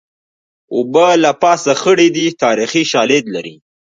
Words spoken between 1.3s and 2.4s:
پاسه خړې دي